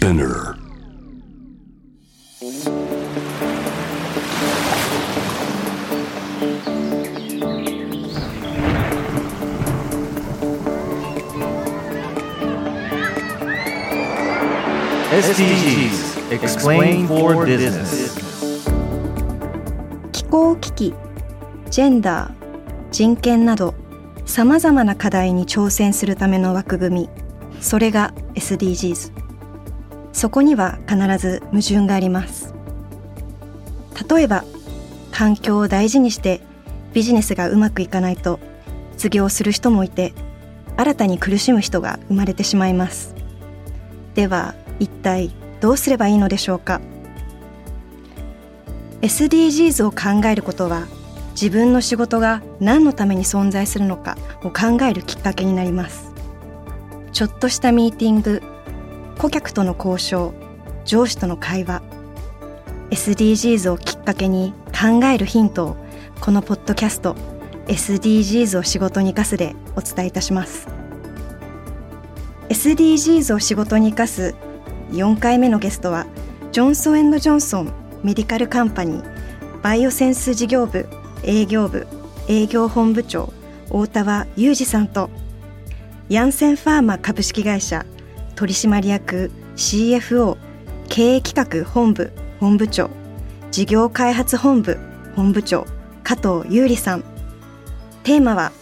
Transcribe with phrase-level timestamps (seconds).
[0.00, 0.56] Spinner.
[15.12, 18.18] SDGs Explain for Business.
[20.12, 20.94] 気候危機
[21.68, 22.32] ジェンダー
[22.90, 23.74] 人権など
[24.24, 27.10] さまざまな課題に挑戦するための枠組み。
[27.60, 29.19] それが SDGs
[30.20, 32.52] そこには必ず矛盾があります。
[34.06, 34.44] 例えば
[35.10, 36.42] 環境を大事にして
[36.92, 38.38] ビジネスがうまくいかないと
[38.98, 40.12] 失業する人もいて
[40.76, 43.14] 新たに苦しむ人が生まれてしまいます。
[44.14, 45.30] では一体
[45.62, 46.82] どうすればいいのでしょうか
[49.00, 50.86] ？SDGs を考えることは
[51.30, 56.12] 自分の仕事が何のために存在するのかを考えるきっかけになります。
[57.10, 58.42] ちょっとしたミーティング
[59.20, 60.32] 顧客との交渉
[60.86, 61.82] 上司との会話
[62.90, 65.76] SDGs をきっかけに考えるヒントを
[66.22, 67.14] このポッドキャスト
[67.66, 70.66] SDGs を仕事に生かすでお伝えいたします。
[72.48, 74.34] SDGs を仕事に生かす
[74.92, 76.06] 4回目のゲストは
[76.50, 80.88] ジョンソンジョンソンメディカルカンパニーバイオセンス事業部
[81.22, 81.86] 営業部
[82.26, 83.34] 営業本部長
[83.68, 85.10] 大田和裕二さんと
[86.08, 87.84] ヤンセンファーマ株式会社
[88.40, 90.38] 取締役 CFO
[90.88, 92.88] 経営企画本部本部長
[93.50, 94.78] 事業開発本部
[95.14, 95.66] 本部長
[96.02, 97.04] 加藤優里さん。
[98.02, 98.52] テーマは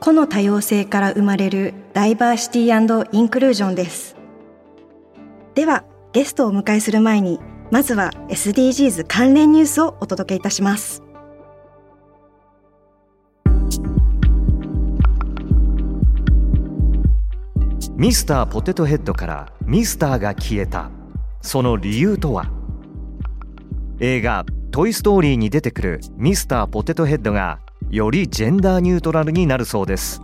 [0.00, 4.16] 個の多様性から生まれるダイバーシティインクルージョンです。
[5.54, 7.38] ではゲストをお迎えする前に
[7.70, 11.03] まずは SDGs 関連ニュースをお届けいたします。
[17.96, 20.90] ミスターポテトヘッドからミスターが消えた。
[21.42, 22.50] その理由とは？
[24.00, 27.60] 映画「トイ・ストーリー」に出てくるミスターポテトヘッドが
[27.90, 30.20] よりジェンダーニュートラルになるそうです。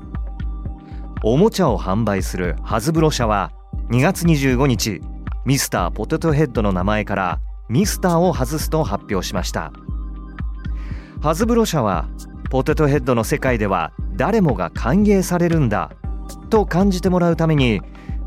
[1.23, 3.53] おもちゃを販売するハズブロ社は
[3.91, 5.01] 2月25日
[5.47, 7.39] ミスターポテトヘッドの名前から
[7.69, 9.73] ミスターを外すと発表しました。
[11.23, 12.09] ハズブロ社は
[12.51, 15.93] ポテトヘッドの世界では誰もが歓迎されるんだ
[16.39, 17.81] と感じてもらうために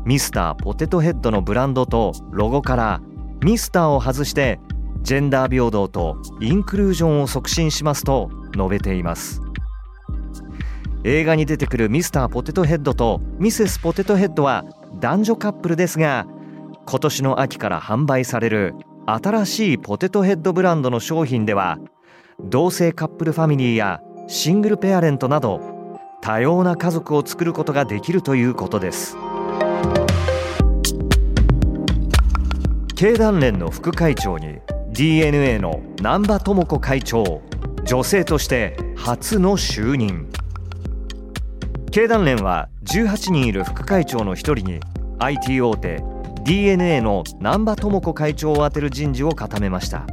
[0.04, 3.00] ミスターポテトヘッドのブランドとロゴから
[3.42, 4.60] ミスターを外して
[5.02, 9.42] ジェンダー平等とインクルージョンを促進しますと述べています。
[11.06, 14.64] 映画に出てくるミスターポテトヘッドとミセスポテトヘッドは
[15.00, 16.26] 男女カップルですが
[16.86, 18.74] 今年の秋から販売される
[19.06, 21.78] 新しいポテトヘッドブランドの商品では
[22.40, 25.73] 同性カップルファミリーやシングルペアレントなど
[26.24, 29.18] 多様な家族を作ることができるということです。
[32.96, 34.60] 経団連の副会長に
[34.92, 37.42] DNA の難波智子会長
[37.84, 40.30] 女性として初の就任。
[41.90, 44.80] 経団連は18人いる副会長の1人に
[45.18, 46.02] IT 大手
[46.44, 50.06] DNA の難波智子会長を充てる人事を固めました。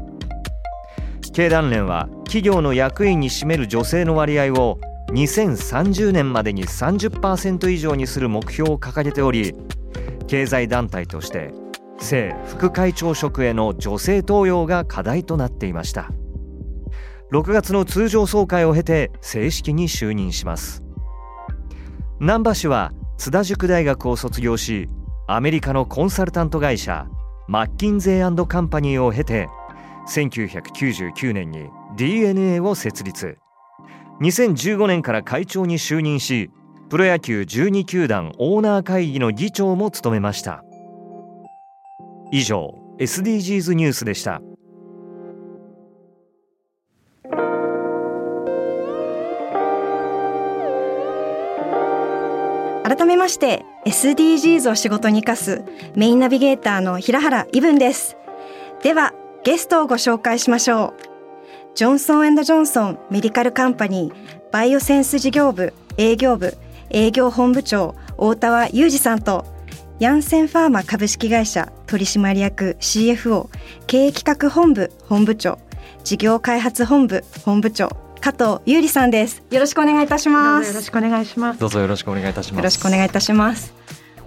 [1.32, 4.78] 経団連は企業の役員に占める女性の割合を
[5.12, 9.54] 2030年までに30%以上にする目標を掲げており
[10.28, 11.52] 経済団体として
[12.00, 16.10] 正副会長職への女性登用が課題となっていました。
[17.32, 20.84] 6月の通常総会を経て正式に就任します。
[22.20, 24.90] 難波氏は津田塾大学を卒業し
[25.28, 27.08] アメリカのコンサルタント会社
[27.48, 29.48] マッキンゼーカンパニーを経て
[30.08, 33.41] 1999年に DNA を設立。
[34.22, 36.52] 2015年から会長に就任し
[36.90, 40.64] プロ野球12球団オーナー会議の議長も務めました。
[42.31, 44.42] 以上 SDGs ニュースでした。
[52.84, 55.63] 改めまして SDGs を仕事に生かす
[55.95, 58.18] メインナビゲーターの平原伊文です。
[58.84, 59.13] では
[59.44, 61.11] ゲストをご紹介しましょう。
[61.73, 66.53] ジョンソンジョンソンメディカルカンパニーバイオセンス事業部営業部
[66.89, 69.45] 営業本部長大田和裕二さんと
[70.00, 73.47] ヤンセンファーマ株式会社取締役 CFO
[73.88, 75.59] 経営企画本部本部長
[76.03, 77.89] 事業開発本部本部長
[78.19, 79.41] 加藤優里さんです。
[79.50, 80.68] よろしくお願いいたします。
[80.68, 81.59] よろしくお願いします。
[81.59, 82.57] どうぞよろしくお願いいたします。
[82.57, 83.73] よろしくお願いいたします。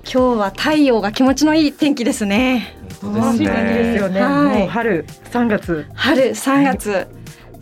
[0.05, 2.76] 今日は太陽が気持ちのいい天気ですね。
[3.00, 3.46] 本当ですね。
[3.46, 5.87] ですよね、はい、もう春3月。
[5.94, 7.06] 春3月、はい、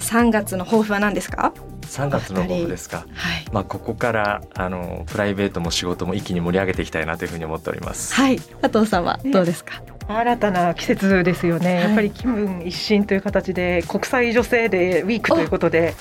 [0.03, 1.53] 3月の抱負は何ですか
[1.83, 8.15] ？3月の抱負ですか、はい、まあここからあのプライベートも仕事も一気に盛り上げていきたいなというふうに思っております。
[8.15, 8.39] はい。
[8.39, 15.95] 加藤さんはどうですか、新たな季節ですよね、はい、やっぱり気分一新という形で国際女性デーウィークということで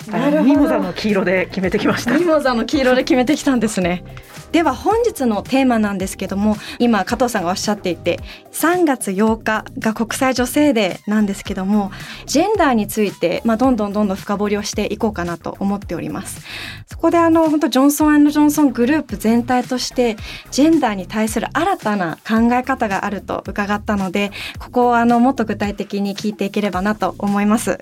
[0.43, 2.17] ミモザの黄色で決めてきました。
[2.17, 4.03] ミモザの黄色で決めてきたんですね。
[4.51, 8.19] では本日のテーマなんですけども今加藤さんがおっしゃっていて
[8.51, 11.91] 3月8日が国際女性デーなんですけども
[12.25, 16.45] ジェンダーについて、まあ、どんどんどんどん深掘りをしていこうかなと思っております。
[16.87, 20.17] そこであの本当ジョンソンジョンソングループ全体として
[20.51, 27.79] ジェンダーに対する新たな考え方があると伺ったのでここをあのもっと具体的に聞いていければなと思います。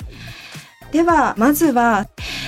[0.92, 2.08] ではまずは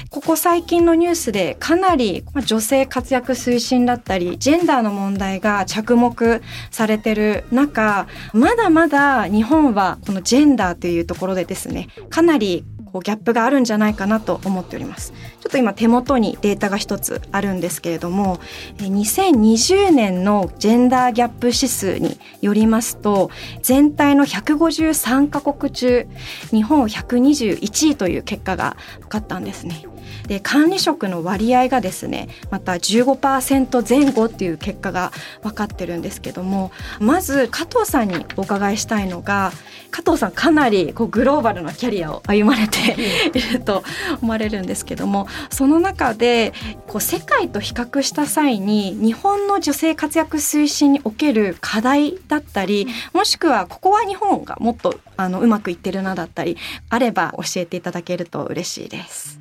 [0.10, 6.42] ここ最近のニュースでかなり女性活躍推進だったりジェンダーの問題が着目
[6.72, 15.14] されてる中まだまだ日本はこのジェンダーというところでですねかなりこうギャップがあるんじゃないかなと思っております。
[15.40, 18.40] ちょっと今手元にデータが一つあるんですけれども
[18.78, 26.08] 2020年のジェンダーギャップ指数によりますと全体の153カ国中
[26.52, 29.91] 日本121位という結果が分かったんですね。
[30.28, 39.52] で管理職の割合がですねまた15%前後っていう結果が分かってるんですけどもまず加藤さんにお伺いしたいのが
[39.92, 42.96] 加藤さんかなりこうグローバルなキャリアを歩まれて
[43.38, 43.84] いると
[44.22, 46.54] 思われるんですけどもその中で
[46.88, 56.58] こう世界と比較した際に日本の女性活躍推進における課題だったりもしくはここは日本がもっとあのうまくいってるなだったり
[56.90, 59.40] あれば教えていただけると嬉しいです。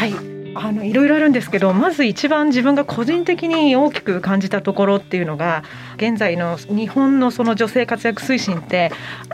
[0.00, 0.14] はい。
[0.54, 5.62] あのいろいろあるんですけどまず一番自分が個人的に大きく感じたところっていうのが
[5.96, 8.90] 現在の日本のその女性活躍推進って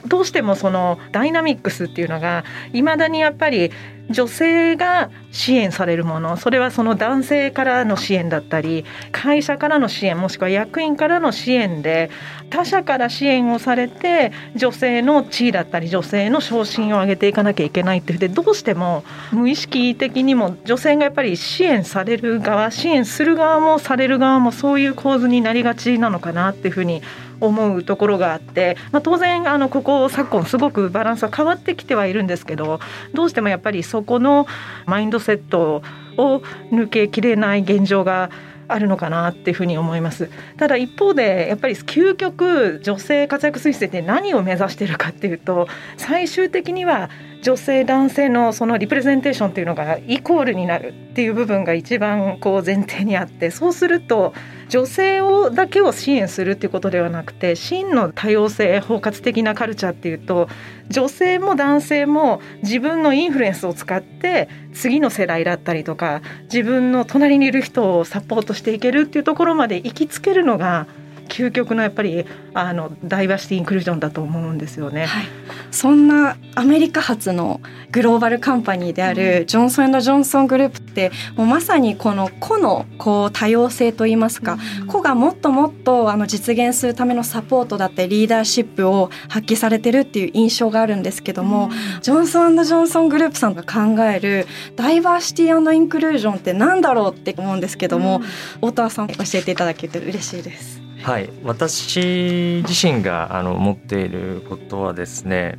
[0.09, 3.71] どうしてもそのダイナミックスっていうのがいまだにやっぱり
[4.11, 12.11] 女性が支援されるものそれはその男性からの支援だったり会社からの支援もしくは役員からの支援で
[12.51, 27.03] 他者から支援をされて女性の地位だったり女性の昇進を上げていかなきゃいけないっていうでどうしても無意識的にも女性がやっぱり支援される側支援する側もされる側もそういう構図になりがちなのかなっていうふうに
[27.41, 32.81] 思うところがあって、まあ、当然あのここ昨今すごくバランスは変わってきてはいるんですけど
[33.13, 34.47] どうしてもやっぱりそこの
[34.87, 35.83] マインドセット
[36.17, 38.31] を抜けきれない現状が
[38.69, 40.29] あるのかなっていうふうに思います。
[40.57, 47.11] ただ一方でやっぱり究極女性活躍推進って何を目指しているかっていうと最終的には
[47.43, 54.35] 女性男性のそのリプレゼンテーションっていうのがイコールになるっていう部分が一番こう前提にあってそうすると
[54.69, 60.49] 女性をだけを支援するっていうことではなくて真の多様性包括的なカルチャーっていうと
[60.89, 70.87] 女性も男性も自分のインフルエンスを使って次の世代だったりとか自分の隣にいる人をサポートしていけるっていうところまで行きつけるのが
[71.27, 72.25] 究極のやっぱり
[72.55, 75.07] あのダイバーシティインクルージョンだと思うんですよね。
[75.07, 75.25] はい、
[75.71, 94.47] そんなアメリカ発のグローバルカンパニーであるジョンソンジョンソングループってもうまさにこの個のこう多様性といいますか、うん、個がもっともっとあの実現するためのサポートだったりリーダーシップを発揮されてるっていう印象があるんですけども、うん、ジョンソンジョンソングループさんが考える
[94.77, 98.21] ダイバーシティインクルージョンってなんだろうって思うんですけども、
[98.63, 100.86] うん、大田さん教えていただけて嬉しいです。
[101.03, 105.59] はい私自身があの持っていることはですね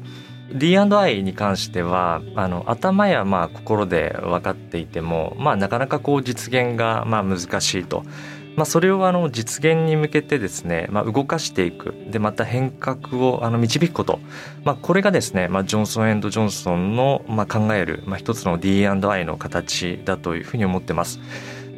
[0.51, 8.03] D&I に関してはあの頭やまあ心で分かっていても、まあ、なかなかこう実現がまあ難しいと。
[8.55, 14.19] まあ、それをあの実現に向けてですね、まあ、動かしていくでまた変革をあの導くこと、
[14.63, 21.19] まあ、これがですね、まあ、ジョンソンジョンソンのまあ考える、まあ、一つの D&I の形だというふうに思ってます。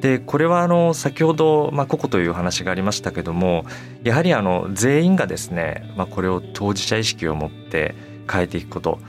[0.02, 3.66] でこれはあの先ほど、まあ、個々という話がありましたけども
[4.04, 7.96] やはりあの全員がですね、まあ、これを当事者意識を持って
[8.32, 9.00] 変えていくこと、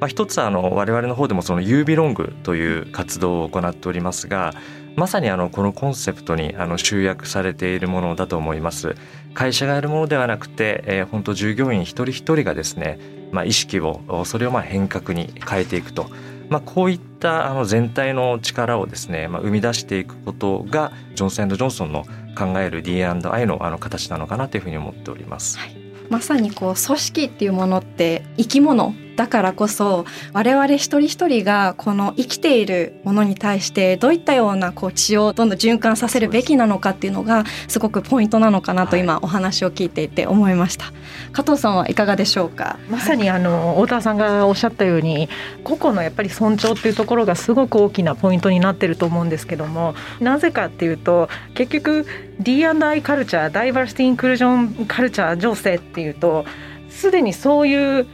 [0.00, 4.54] まあ、一つあの我々の方でもその u ビロングという活動を行っておりますが
[4.96, 8.96] まさにあのこのコンセプトにあの集約されているものだと思います。
[9.34, 12.98] 会社がやるものではなくて、えー、本当従業員一人一人がですね、
[13.30, 16.10] まあ、意識をそれをまあ変革に変えていくと。
[16.50, 22.04] まあ、こういったあの全体の力をですね、まあ、生み出していくことがジョンソンジョンソンの
[22.36, 25.58] 考える D&I のあの形なのかなというふうに思っております。
[25.58, 25.76] はい、
[26.10, 40.94] まさにこう組織っていうものって生き物だからこそ我々一人一人がこの生きているものに対してどういったようなこう血をどんどん循環させるべきなのかっていうのがすごくポイントなのかなと今お話を聞いていて思いました、はい、
[41.32, 42.78] 加藤さんはいかがでしょうか？
[42.88, 45.28] まさにあの太田さんがおっしゃったように
[45.64, 52.06] 個々のやっぱり尊重っていうところがすごく大きなポイントになってると思うんですけどもなぜかっていうと結局
[52.38, 56.46] D&I カルチャーダイバーシティインクルージョンカルチャー情勢っていうと
[56.88, 58.06] すでにそういう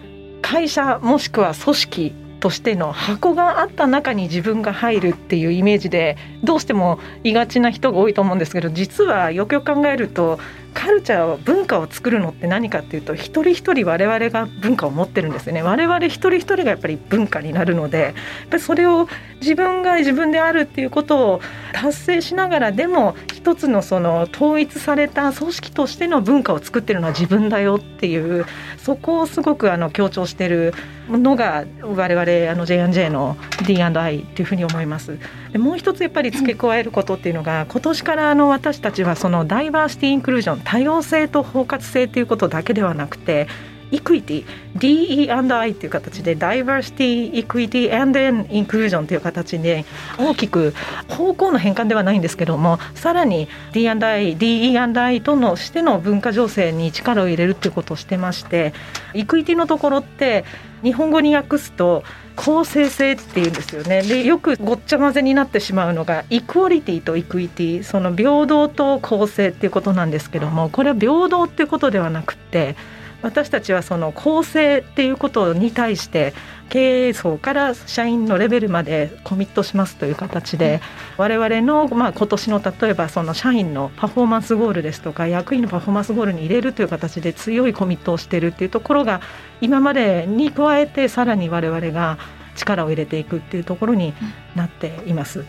[0.43, 10.39] 会社もしくは組織としての箱があった中に自分が入るっていうイメージでどうしてもいがちな人が多いと思うんですけど実はよくよく考えると
[10.77, 18.15] カルチャー文化を作るのって何かっていうと一人一人我々が文化を持ってるんですよね我々一人一人がやっぱり文化になるのでやっ
[18.51, 19.09] ぱりそれを
[19.41, 21.41] 自分が自分であるっていうことを
[21.73, 28.45] 達成しながらでも一つのその統一された組織としての文化を作ってるのは自分だよっていう
[28.77, 30.75] そこをすごくあの強調してる
[31.09, 35.19] のが我々あの J&J の D&I っていうふうに思います。
[35.53, 43.47] でもう一つやっぱり付け加えることっていうのが今年からあの私たちはそのダイバーシティインクルージョン多様性と包括性ということだけではなくて
[43.91, 44.45] equity
[44.77, 49.85] DE&I という形でダイバーシティ、イクイティ and i インクルージョンという形で
[50.19, 50.75] 大きく
[51.09, 58.73] 方向の変換ではないんですけどもさらに D&I、DE&I とのしての文化醸成に力を入れるということをしてまして
[59.15, 60.45] equity のところって
[60.83, 62.05] 日本語に訳すと
[62.37, 64.03] 公正性っていうんですよね。
[64.03, 72.77] でよくごっちゃ混ぜになってしまうのが equality と equity その平等と公正っていうことなんですけどもこれは平等っていうことではなくて
[73.23, 76.35] 私たちはその公正っていうことに対して
[76.69, 80.81] 経営層から社員のレベルまでコミットしますという形で
[81.17, 89.21] 我々のまあ今年の例えばその社員のパフォーマンスゴールですとか役員のパフォーマンスゴールに入れるという形で強いコミットをしているっていうところが
[89.61, 92.19] 今までに加えてさらに我々が
[92.57, 94.15] 力を入れていくっていうところに
[94.55, 95.45] なっています。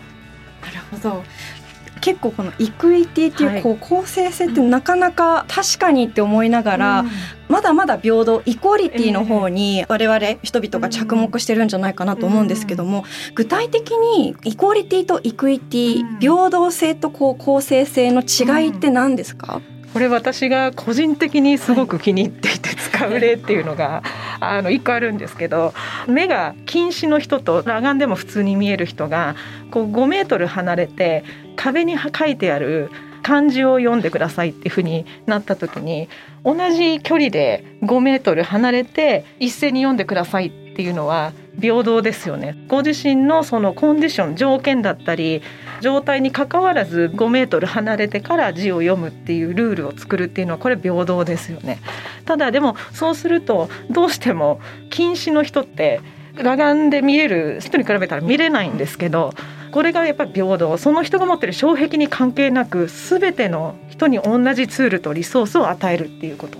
[0.61, 1.23] なるほど
[1.99, 7.05] 結構このイクイティっていうこう公正性ってなかなか確かにって思いながら、
[7.49, 19.61] まだまだ平等イコーリティの方に我々人々が着目してるんじゃないかなと思うんですけども、具体的にイコーリティとイクイティ、平等性とこう公正性の違いって何ですか、
[19.93, 24.03] これ私が個人的にすごく気に入っていて使う例っていうのが、
[24.39, 25.73] あの一個あるんですけど
[26.07, 29.35] 目が近視の人と裸眼でも普通に見える人が
[29.71, 31.23] こう5メートル離れて
[31.67, 32.89] 壁に書いてある
[33.23, 36.07] 漢字を読んでくださいっていうふうになった時に
[36.45, 42.55] 同じ距離で5メートル離れて一斉に読んでくださいっていうのは平等ですよね。
[42.67, 45.41] ご自身のそのコンディション条件だったり
[45.81, 51.79] 状態にかかわらず5メートル離れてから字を読むっていうルールを作るっていうのはこれ平等ですよね。
[52.25, 55.99] ただでもそうするとどうしても近視の人って
[56.37, 59.33] 裸眼で見える人に比べたら見れないんですけど
[59.77, 66.57] これがやっぱり平等その人が持ってる障壁に関係なく全ての人に同じツールとリソースを与えるっていうこと。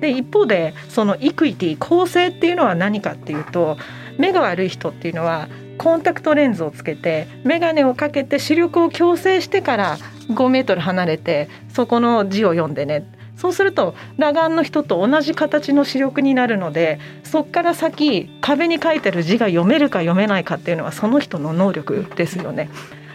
[0.00, 3.78] で一方でそのイクイティ公正っていうのは何かっていうと
[4.18, 9.96] 目が悪い人っていうのはコンタクトレンズをつけて眼鏡をかけて視力を矯正してから
[10.28, 13.06] 5メートル離れてそこの字を読んでね
[13.42, 22.70] そうすると裸眼の人と同じ形の視力になるのでそこから先壁に書いてる字が読めるか読めないかっていうのはその人の能力ですよね。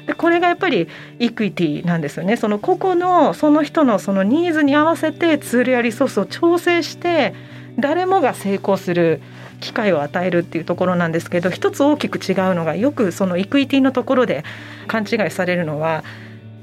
[0.05, 7.33] でこれがやっぱりイクイティなんですよねその個々のその人のそのニーズに合わせてツールやリソースを調整して
[7.79, 9.21] 誰もが成功する
[9.61, 14.43] 機会を与えるっていうところなんですけど一つ大きく違うのがよくそのイクイティのところで
[14.87, 16.03] 勘違いされるのは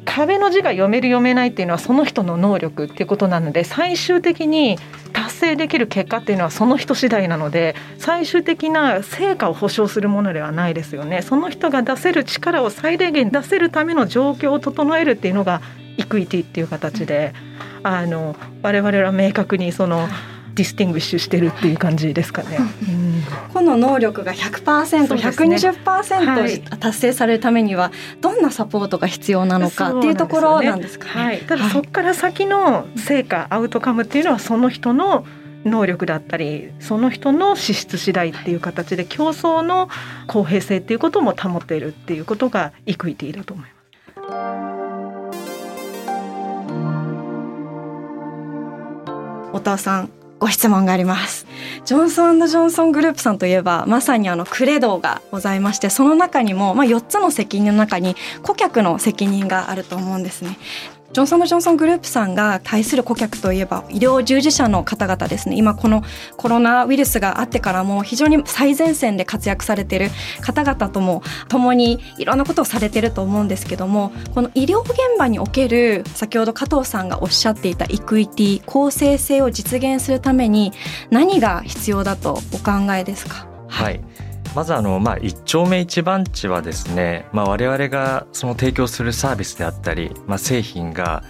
[0.04, 4.78] 壁の字が読める読めないっていうのはその人の能力っていうことなので最終的に
[5.12, 11.22] 達成できる結果っていうのはその人次第なので最終的な成果を保証するものではないですよね。
[11.22, 15.60] その人が出せる力を最大限出せるための状況を整えるっていうのが
[15.96, 17.32] equity っていう形で
[17.82, 20.08] あの我々は明確にその
[20.54, 22.58] distinguish してるっていう感じですかね。
[23.52, 31.10] この能力が 100%120% 達成されるためにはどんなサポートが必要なのかっていうところなんですかね。
[31.24, 35.24] はい、ただそこから先の成果、アウトカムっていうのはその人の
[35.64, 39.88] 能力だったりその人の資質次第っていう形で競争の
[40.26, 43.74] 公平性っていうことも保っているっていうことが equityィだと思います。
[49.52, 51.46] お父さんご質問があります。
[51.86, 60.58] ジョンソンジョンソングループさんといえばまさにあのクレドがございましてその中にも、まあ、4つの責任の中に顧客の責任があると思うんですね。
[61.14, 65.54] ジョンソン・ジョンソングループさんが対する顧客といえば医療従事者の方々ですね。
[65.54, 66.02] 今この
[66.36, 80.72] コロナウイルスがあってからも非常に最前線で活躍されてる方々とも共にいろんなことをされてると思うんですけどもこの医療現場における先ほど加藤さんがおっしゃっていたイクイティ公正性を実現するために
[81.10, 83.46] 何が必要だとお考えですか？
[83.68, 84.00] はい。
[84.54, 91.24] まずあの、まあ、一丁目一番地はですね、まあ、我々がその提供するサービスであったり、まあ、製品が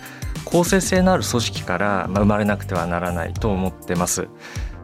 [0.44, 4.28] 公正性のある組織から生まれなくてはならないと思ってます。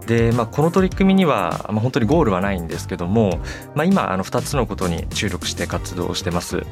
[0.06, 3.40] で、まあ、この取り組みには、まあ、本当にゴールはないんですけども、
[3.74, 6.64] まあ、今あの2つのことに注力して活動してます。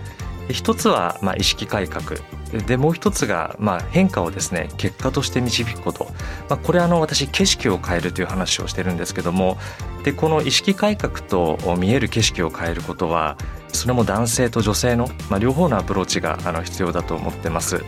[0.50, 2.18] 一つはまあ意識改革
[2.66, 6.06] でもう一つがまあ変化をですね結果として導くこと、
[6.48, 9.58] まあ、これあの私景色を変えるという話をしてるんですけども
[10.04, 13.36] でこの意識改革と見える景色を変えることは
[13.68, 17.84] それも男性と女性の、まあ、両方のアプローチがあの必要だと思ってます。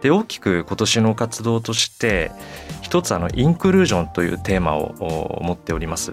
[0.00, 2.30] で大きく今年の活動として
[2.82, 6.12] 一つあのインクルージョンというテーマを持っております。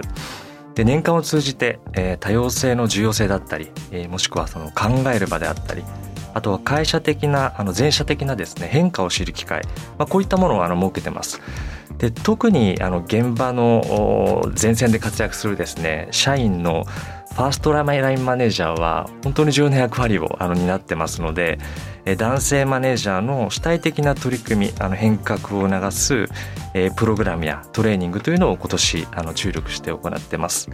[0.75, 5.83] で年間を通じて、えー、多様性の重要性だったり、えー、もしくはその考える場であったり
[6.33, 9.63] あとは会社的なあの前者的なですね変化を知る機会、
[9.97, 11.41] まあ、こういったものをあの設けてます。
[11.97, 16.83] で特にあの現場の前線で活躍するですね社員の
[17.35, 21.59] ファーストラインマネージャーは本当に重要な役割をあの担ってますので
[22.17, 26.27] 男性マネージャーの主体的な取り組みあの変革を促す
[26.95, 30.69] プログラムやトレーニングというのを今年あの注力して行ってます。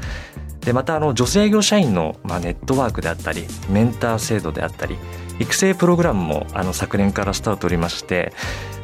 [0.59, 4.95] でまたあの女性業社員の、まあ、ネットワークであったりメンター制度であったり
[5.39, 8.31] 育成プログラムもあの昨年からスタートをおりまして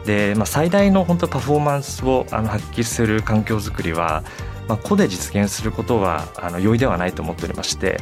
[0.05, 4.23] で、まあ、最大の本当パフォーマンスをあの発揮する環境づくりは
[4.67, 7.99] まあ、個で実現することはあの容易ではないと思っておりまして、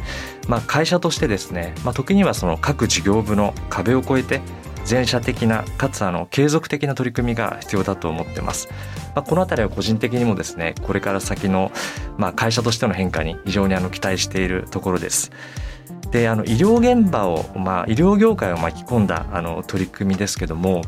[0.48, 4.42] まあ、会社としてですね、まあ、時にはその各事業部の壁を越えて
[4.86, 8.70] 全社的なかつあの継続的な取り組みが必要だと思ってます。
[9.16, 11.72] まあ、この辺りは個人的にもですねこれから先の、
[12.18, 15.32] まあ、会社としての変化に非常にあの期待しているところです。
[16.12, 20.84] であの医療現場を、まあ、医療業界を巻き込んだあの取り組みですけども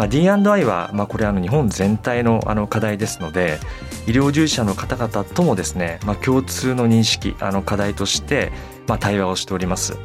[0.00, 3.58] まあ、D&I は、まあ、これあの日本全体のあの課題ですので
[4.06, 8.50] 医療従事者の方々ともですね、まあ、共通の認識あの課題として、
[8.86, 9.98] まあ、対話をしております。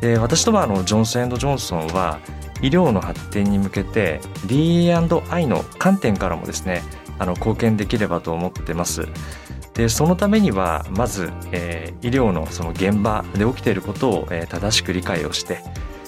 [0.00, 2.20] で私どもあのジョンソンジョンソンは
[2.62, 6.84] 医療の発展に向けて D&I の観点からもですね
[7.18, 9.08] あの貢献できればと思ってます。
[9.74, 15.58] でそのためにはまず、えー、医療のその現場で起きていることを、えー、正しく理解をして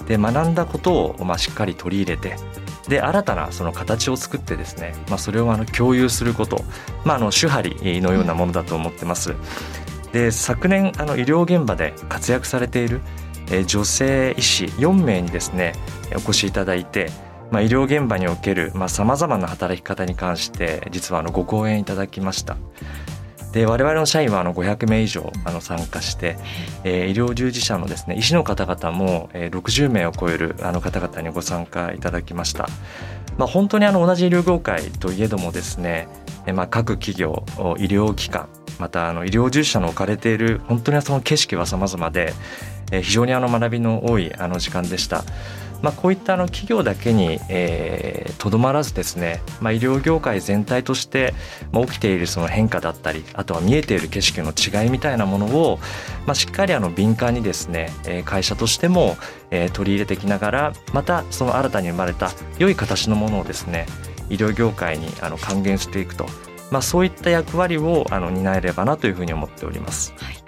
[0.06, 2.36] で学んだことを、まあ、しっかり取り入れて
[2.88, 6.64] で新たなその形を作ってですね、まあ、それをあの共有すること、
[7.04, 9.34] まあ、あの手張りのようなものだと思ってます。
[10.12, 13.00] で昨年あの医療現場で活躍されている
[13.66, 15.72] 女性医師4名にですね
[16.14, 17.10] お越しいただいて、
[17.50, 22.56] まあ、医療現場におけるさまざ、まな働き方に関して実はあのご講演いただきました。
[23.56, 26.36] で我々の社員はあの500名以上あの参加して、
[26.84, 32.68] えー、医療従事者のですね医師の方々も、え、60名を超えるあの方々にご参加いただきました。
[33.38, 36.06] まあ、本当にあの同じ医療業界といえどもですね、
[36.44, 37.44] え、まあ各企業
[37.78, 42.34] 医療機関またあの医療従事者の置かれている本当にその景色は様々で、
[42.92, 45.24] えー、非常にあの学びの多いあの時間でした。
[45.82, 51.34] まあ、こういったあの企業だけにとど、えー、まらずですね、まあ、医療業界全体として、
[51.72, 55.78] まあ、起きているその変化だったりあとは見えている景色の違いみたいなものを、
[56.26, 57.90] まあ、しっかりあの敏感にですね
[58.24, 59.16] 会社としても
[59.72, 63.86] 取り入れていきながらまたその新たに生まれた良い形のものをですね
[64.28, 66.26] 医療業界にあの還元していくと、
[66.70, 70.14] まあ、そういった役割をあの担えればなというふうに思っております。
[70.18, 70.45] はい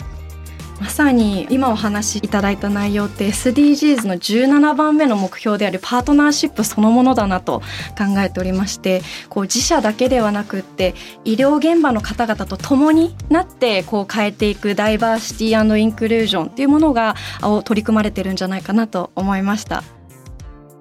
[0.80, 7.60] まさに今お話しいただいた内容って SDGs の17番目の目標であるパートナーシップそのものだなと
[7.96, 17.16] 考えておりましてこう自社だけではなくって医療現場の方々と共になってこう変えていくダイバーシティインクルージョンっていうものが
[17.64, 19.97] 取り組まれてるんじゃないかなと思いました。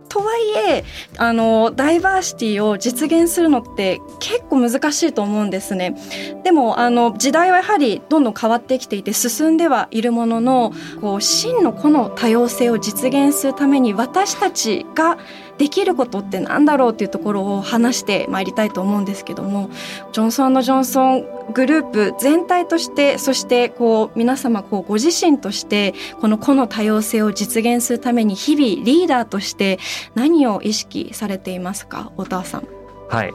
[0.10, 0.84] とはいえ
[1.18, 5.96] あのダイバーシティを実現するのって結構難しいと思うんですね。
[6.44, 15.18] でもあの時代はやはりどんどん変わってきていて進んではいるもののこう真のこの多様性を実現するために私たちが
[15.58, 19.70] できることってなんだろうっていうところを話してまいりたいと思うんですけども
[20.12, 29.80] ジョンソンジョンソングループ全体としてそしてこう皆様こうご自身としてこの個の多様性を実現するために日々リーダーとして
[30.14, 32.12] 何を意識されていますか？
[32.18, 32.68] 太田さん。
[33.10, 33.32] はい、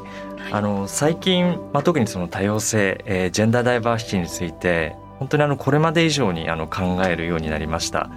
[0.53, 8.11] あの最近、まあ、特にその多様性、えー、ジェンダーダイバーシティについて本当にあのこれまで以上にあの考えるようになりました。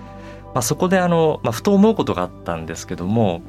[0.54, 3.42] まあ、そこであの、まあ、ふと思うことがあったんですけども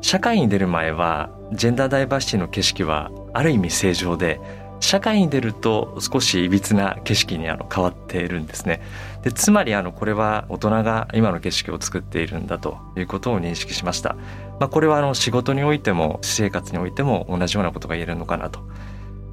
[0.00, 4.40] 社会に出る前はジェンダーダイバーシティの景色はある意味正常で
[4.80, 8.80] 社会に出ると少しいびつな景色にあの変わっているんですね。
[9.22, 14.14] でつまりあのこれは大人が今の景色を作っているんだということを認識しました、
[14.60, 18.60] まあ、これはあの仕事においても私生活においても同じようなことが言えるのかなと。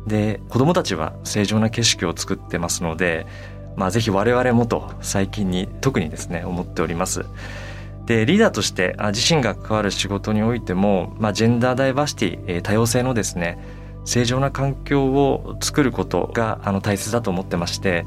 [0.08, 3.25] で子どもたちは正常な景色を作ってますので、
[3.75, 7.25] まあ、ぜひ我々もと最近に特にですね思っております。
[8.05, 13.57] でリーダーとして自身が関わる仕事においても、まあ、ジェンダーダイバーシティ多様性のですね
[14.05, 18.05] 正常な環境を作ることがあの大切だと思ってまして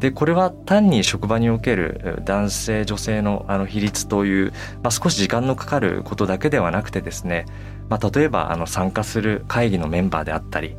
[0.00, 7.46] でこれは単に職場における男性女性のあの比率という、まあ、少し時間のかかることだけではなくてですね、
[7.88, 10.76] まあ、例えばあの参加する会議のメンバーであったり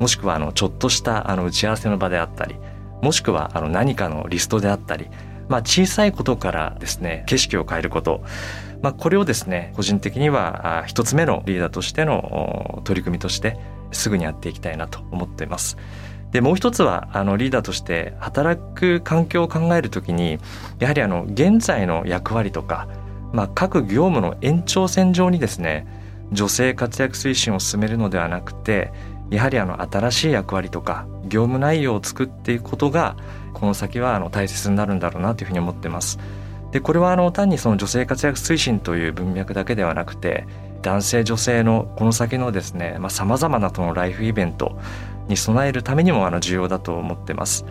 [0.00, 2.56] もしくはあのちょっとしたあの打ち合わせの場であったり
[3.00, 5.08] もしくはあの何かのリストであったり、
[5.48, 8.22] まあ、小さいことからですね景色を変えること、
[8.82, 13.58] まあ、これをですね個人的には一つ目のリーダーとしての取り組みとして
[13.90, 15.76] すぐにやっていきたいなと思っています。
[16.30, 20.38] でもう一つはあのリーダーとして働く環境を考えるときに
[20.78, 22.86] やはりあの現在の役割とか、
[23.32, 25.86] まあ、各業務の延長線上にですね
[26.30, 28.92] 女性活躍推進を進めるのではなくて
[29.30, 33.16] やはりあの新しい役割とか業務内容を作っていくことが
[33.52, 36.18] この先はあの大切になるんだろうなというふうに思ってます。
[36.70, 40.46] でこれはあの単にその女性活躍推進という文脈だけではなくて
[40.82, 44.78] 男性女性のこの先のですねさまざ、まなそのライフイベント
[45.28, 47.64] に備えるためにもあの重要だと思ってます。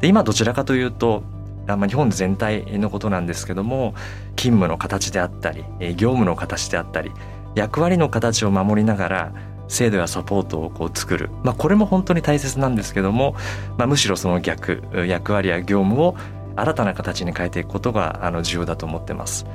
[0.00, 1.22] で今どちらかというと
[1.66, 3.94] ま、日本全体のことなんですけども
[4.34, 7.12] 勤務の形であったり業務の形であったり
[7.54, 9.32] 役割の形を守りながら
[9.70, 13.36] 制度やサポートをこう作る、まあ、これも本当に大切なんですけども、
[13.78, 16.16] まあ、むしろその逆役割や業務を
[16.56, 19.46] 新たな形に変えていくことがあの重要だと思ってます。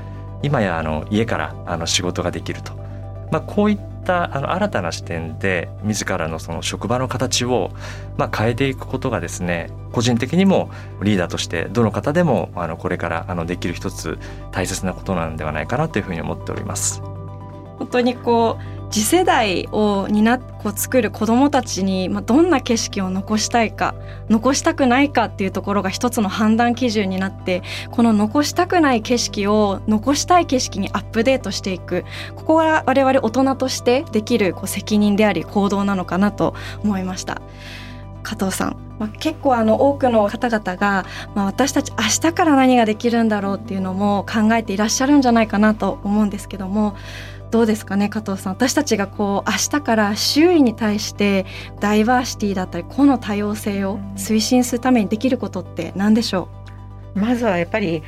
[0.41, 2.73] 今やあの家からあの仕事ができると、
[3.31, 7.71] まあ、こういったあの新たな視点で自らのその職場の形を
[8.17, 10.69] まあ変えていくことがですね個人的にも
[11.01, 14.17] リーダーとしてどの方でもあのこれからあのできる一つ
[14.51, 17.01] 大切なことなんではないかなというふうに思っております。
[17.77, 23.93] 本当にこう次世代を担こう作る子どもたちに、まあ、どんな景色を残したいか
[24.29, 32.05] 残したくないかっていうところが一つの判断基準になってこの残したくない景色を残したい景色にアップデートしていく
[32.37, 37.41] ここは我々大人としてできるこう責任であり行動なのかなと思いました。
[38.23, 41.05] 加藤さん、まあ、結構あの多くの方々が、
[41.35, 46.95] まあ、私たち明日から何ができるんだろうっていうのも考えていらっしゃるんじゃないかなと思うんですけども
[47.55, 48.53] どうですかね加藤さん。
[48.53, 51.45] 私たちがこう明日から周囲に対して
[51.79, 56.49] ダイバーシティだったり個の多様性を推進するためにできることって何でしょ
[57.15, 57.19] う？
[57.19, 58.03] まずはやっぱり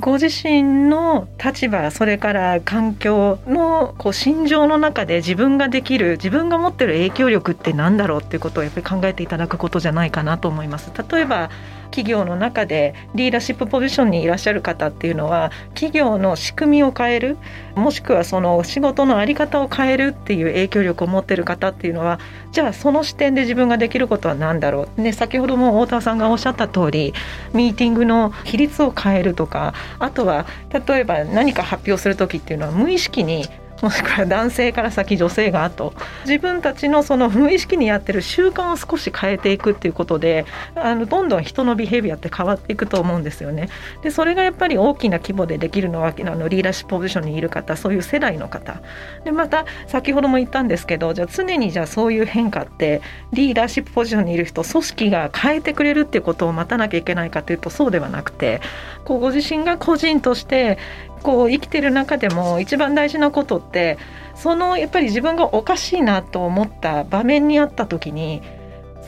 [0.00, 10.92] ご自身の立場それから環境のこう心情の中で自分ができる自分が持ってる影響力って何だろうっていうことをやっぱり考えていただくことじゃないかなと思います。
[11.10, 11.50] 例えば
[11.90, 17.36] 企業の中でリーダーシップポジションにいらっしゃる方っていうのは企業の仕組みを変える
[17.74, 22.18] もしくはその仕事の在り方を変えるっていう影響力を持ってる方っていうのは
[22.52, 27.14] じゃあその視点で自分ができることは何だろう、ね、先ほども太田さんがおっしゃった通り
[27.52, 30.46] ミーティングの比率を変えるとかあとは
[30.86, 33.46] 例えば何か発表する時っていうのは無意識に
[33.80, 43.68] もしくは男性から先女性が後自分たちのその無意識にやってる習慣を少し変えていくっていうことであのどんどん人のビヘイビアって変わっていくと思うんですよね。
[44.02, 48.80] でそれがやっぱり大きな規模でできるのはあのリーダーシップポジションにいる方そういう世代の方
[49.24, 53.00] でまた先ほども言ったんですけどじゃあ常にじゃあそういう変化って
[53.32, 58.60] リーダーシップポジションにいる人組織が変えてくれるっていうことを待たなきゃいけないかというとそうではなくて
[59.04, 60.78] こうご自身が個人として
[61.18, 63.98] こう生きてる中でも一番大事なことって
[64.34, 68.42] そのやっぱり自分がおかしいなと思った場面にあった時に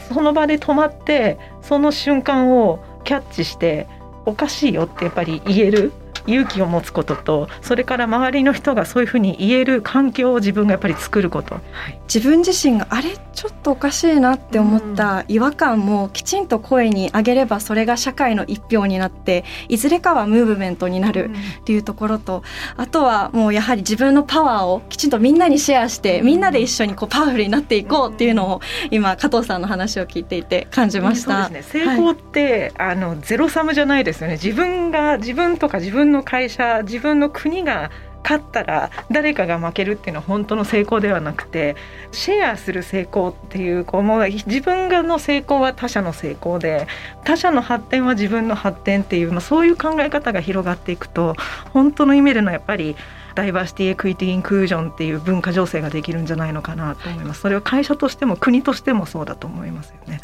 [0.08, 3.86] その場で止まってその瞬間をキャッチして
[4.26, 5.92] おかしいよってやっぱり言える
[6.26, 21.30] 勇気を持つこととそれから周りの人がそういうふうに言える環境を自分がやっぱり作ること、はい、自分自身があれちょっとおかしいなって思った違和感もきちんと声に上げればそれが社会の一票になっていずれかはムーブメントになる
[21.60, 22.42] っていうところと
[22.76, 31.48] あとはもうやはり自分のパワーをきちんとみんなにシェアしてみんなで一緒にこうパワフルになっていこうっていうのを今加藤さんの話を聞いていて感じました。
[31.48, 34.34] ね、成功って、はい、あのゼロサムじゃないですよね。
[34.34, 37.90] 自分が自分とか自分の会社自分の国が
[38.22, 41.76] 勝ったら誰かが負けるっていうのは本当の成功ではなくて
[42.12, 46.86] シェアする成功っていうこうもう自分がの成功は他者の成功で
[47.24, 51.34] 他者の発展は自分の発展っていう、まあ、そういう考え方が広がっていくと
[51.72, 52.96] 本当の意味でのやっぱり
[53.34, 57.40] ダイバーシティエクイティインクルージョンっていう文化情勢ができるんじゃないのかなと思います。
[57.40, 60.20] それは会社としても国としてもそうだと思いますよね。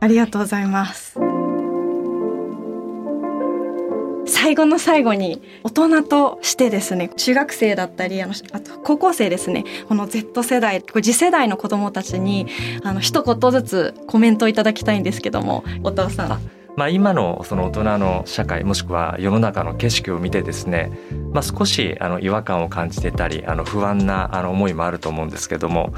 [0.00, 1.33] ありがとうございます。
[4.26, 12.46] 最後の最後に大人としてですね中学生だったりあのあと高校生ですねこの Z 世代次世代の子どもたちに
[12.82, 16.63] あの一言ずつコメントをいただきたいんですけどもお父さん。
[16.76, 20.90] まあ、今のその大人の社会もしくは世の中の景色を見てですね、
[21.32, 25.92] まあ、少しあの違和感を感じてたりあの不安なあの思いもあると思うんですけども、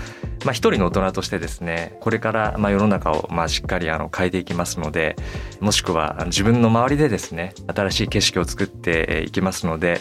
[0.44, 5.16] まあ、一人の大人としてですねこれからまあ世の中をまあしっかりあの変えていきますので
[5.60, 10.00] もしくは自分の周りでですね新しい景色を作っていきますので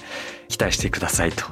[0.49, 1.45] 期待してくださいと。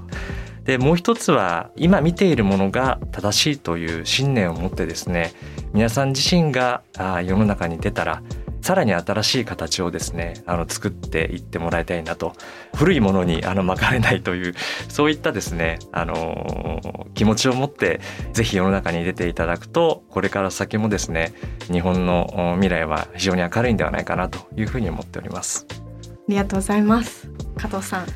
[0.66, 5.34] でもう一つは今見ているものが正しいという信念を持ってですね
[5.74, 6.84] 皆さん自身が
[7.26, 8.24] 世の中に出たら
[8.64, 12.34] さらに新しい形をですねあの作っていってもらいたいなと。
[12.76, 14.54] 古いものにあの巻かれないという
[14.90, 21.34] そういったですねあの気持ちを持ってぜひ世の中に出ていただくとこれから先もですね
[21.72, 25.68] 日本の未来は非常に明るいんではないかなというふうに思っております。
[25.70, 27.30] ありがとうございます。
[27.58, 28.08] 加藤さん。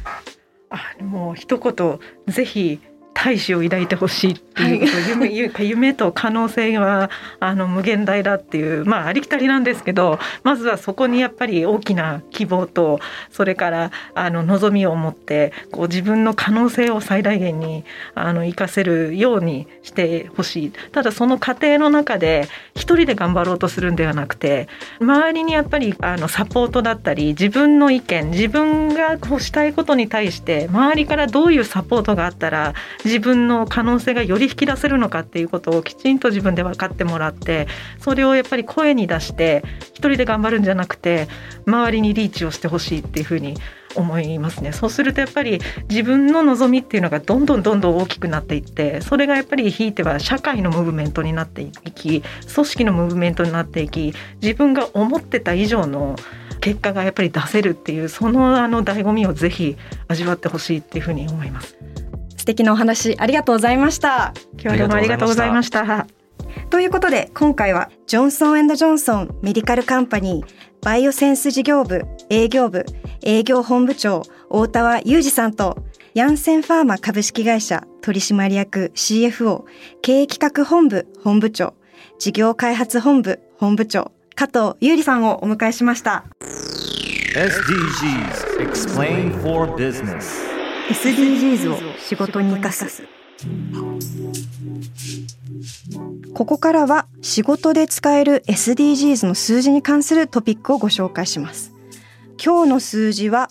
[0.69, 2.79] あもう一言ぜひ
[3.17, 12.99] 大志を抱いてほしいっていうこと、はい、夢夢と可能性はあの無限大だっていうまあありきたりなんですけどまずはそこにやっぱり大きな希望と
[13.31, 20.71] それからあの望みを持ってこう自分の可能性を最大限にあの活かせるようにしてほしい。
[20.91, 24.67] ただその過程の中で一人で頑張ろうとするんではなくて
[25.01, 32.75] 周りにやっぱりあのサポートだったり自分の意見自分がこうしたいことに対して周りからどういうサポートがあったら
[33.07, 37.67] 自分の可能性がより引き出せるのかっていうことをきちんと自分で分かってもらって
[37.99, 41.27] それをやっぱり声に出して一人で頑張るんじゃなくて
[41.65, 43.55] 周りにリーチをしてほしいっていうふうに
[43.95, 52.21] 思いますねそうするとやっぱり自分の望みっていうのがどんどんどんどん大きくなっていってそれがやっぱりひいては社会のムーブメントになっていき
[52.53, 56.15] 組織のムーブメントになっていき自分が思ってた以上の
[56.59, 61.77] 結果がやっぱり出せるっていうそのあの醍醐味をぜひ味わってほしいっていうふうに思います。
[62.47, 64.33] 敵なお話ありがとうございました。
[64.53, 66.07] 今日はどうもありがとうございました。
[66.69, 70.47] ということで今回はジョンソンジョンソンメディカルカンパニー
[70.83, 72.85] バイオセンス事業部営業部
[73.21, 75.77] 営業本部長大田和裕二さんと
[76.13, 79.65] ヤンセンファーマ株式会社取締役 CFO
[80.01, 81.73] 経営企画本部本部長
[82.17, 86.25] 事業開発本部本部長加藤優里さんをお迎えしました。
[87.35, 90.46] SDGs Explain for Business
[90.89, 93.07] SDGs を仕事に生かす。
[96.33, 101.73] ここからは仕事で使える SDGs の数字に関するトピックをご紹介します。
[102.43, 103.49] 今日の数字は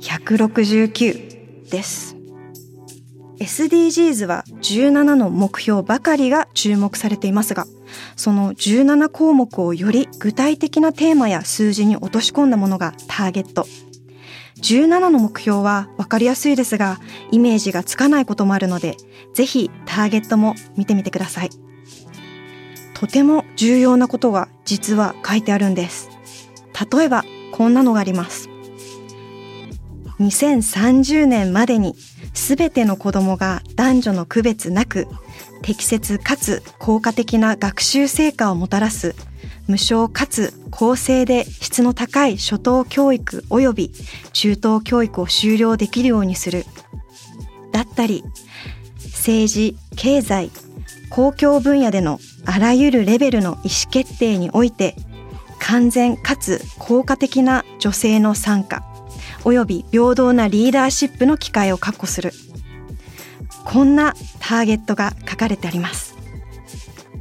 [0.00, 2.16] 169です。
[3.40, 7.66] SDGs は17の目標ばかりが注目されていますが
[8.16, 13.66] その17項目をより具体的なテーマや数字に落とし込んだものがターゲット。
[14.62, 16.98] 17の目標は分かりやすいですが、
[17.30, 18.96] イメージがつかないこともあるので、
[19.34, 21.50] ぜひターゲットも見てみてください。
[22.94, 26.10] とても重要なことが実は書いてあるんです。
[26.92, 28.48] 例えば、こんなのがあります。
[30.20, 31.94] 2030年までに
[32.34, 35.06] 全ての子供が男女の区別なく
[35.62, 39.14] 適切かつ効果的な学習成果をもたらす
[39.68, 43.92] 無償かつ公正で質の高い初等教育及び
[44.32, 46.64] 中等教育を修了できるようにする。
[47.70, 48.24] だったり、
[49.12, 50.50] 政治、経済、
[51.10, 54.96] 公共分野でのあらゆるレベルの意思決定において、
[55.58, 58.82] 完全かつ効果的な女性の参加、
[59.44, 62.32] 及び平等なリーダーシップの機会を確保する。
[63.66, 66.16] こんなターゲットが書かれてあります。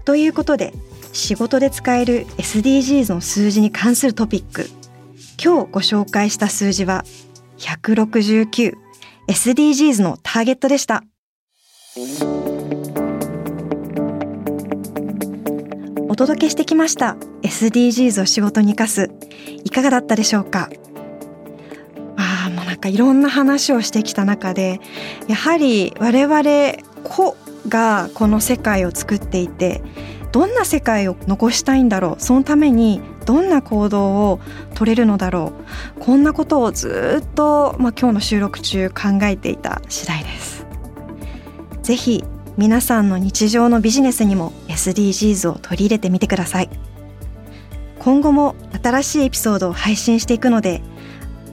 [0.06, 0.74] ということで、
[1.18, 4.68] 仕事で使える SDGs の数字に関するトピック。
[5.44, 7.04] 今日ご紹介した数字は
[7.58, 11.04] 169SDGs のターゲットでした。
[16.08, 19.10] お届けしてきました SDGs を仕事に生かす
[19.64, 20.70] いかがだったでしょうか。
[22.16, 24.80] ああもうなんかいろんな話をしてきた中で
[25.28, 26.44] やはり我々
[27.04, 27.36] 個
[27.68, 29.82] がこの世界を作っていて
[30.38, 32.21] どんな世界を残したいんだろう？
[32.21, 34.39] そのためにどんな行動を
[34.76, 35.54] 取れるのだろ
[35.97, 36.00] う？
[36.00, 40.67] こんなことをずっと、まあ、今日の収録中考えていた次第です。
[41.82, 42.23] ぜひ
[42.56, 46.69] 皆さんの日常のビジネスにも SDGs を取り入れてみてください。
[47.97, 50.84] 今後も新しいエピソードを配信していくので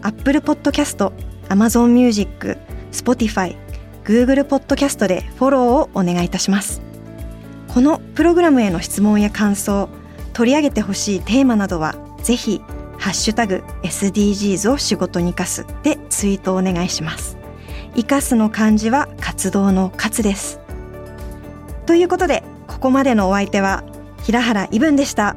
[0.02, 1.10] Apple Podcast、
[1.48, 2.58] Amazon Music、
[2.92, 3.56] Spotify、
[4.04, 6.82] Google Podcast でフォローをお願いいたします。
[7.74, 9.88] このプログラムへの質問や感想
[10.32, 12.62] 取り上げてほしいテーマなどはぜひ
[13.00, 17.36] ハッシュタグ SDGs を仕事に生かすでツイートお願いします。
[17.96, 20.60] 生かすの漢字は活動の活です。
[21.86, 23.82] ということでここまでのお相手は
[24.22, 25.34] 平原イブンでした。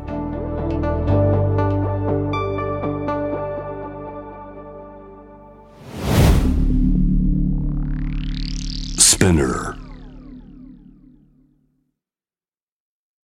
[8.99, 9.86] スピンナー